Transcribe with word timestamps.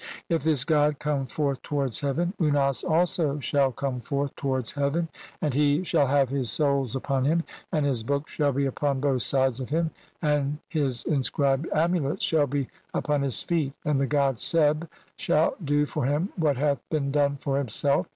If 0.29 0.41
this 0.43 0.63
god 0.63 0.97
come 0.97 1.27
forth 1.27 1.61
towards 1.61 1.99
heaven, 1.99 2.33
'Unas 2.39 2.83
also 2.83 3.39
shall 3.39 3.71
come 3.71 3.99
forth 4.01 4.35
towards 4.35 4.71
heaven; 4.71 5.09
and 5.39 5.53
he 5.53 5.83
'shall 5.83 6.07
have 6.07 6.29
his 6.29 6.49
souls 6.49 6.95
upon 6.95 7.23
him, 7.25 7.43
and 7.71 7.85
his 7.85 8.01
books 8.03 8.31
shall 8.31 8.51
be 8.51 8.65
'upon 8.65 8.99
both 8.99 9.21
sides 9.21 9.59
of 9.59 9.69
him, 9.69 9.91
and 10.19 10.57
his 10.67 11.03
inscribed 11.03 11.67
amulets 11.71 12.23
'shall 12.23 12.47
be 12.47 12.67
upon 12.95 13.21
his 13.21 13.43
feet, 13.43 13.73
and 13.85 14.01
the 14.01 14.07
god 14.07 14.39
Seb 14.39 14.89
shall 15.17 15.53
do 15.63 15.85
'for 15.85 16.03
him 16.05 16.29
what 16.35 16.57
hath 16.57 16.79
been 16.89 17.11
done 17.11 17.35
for 17.37 17.59
himself. 17.59 18.07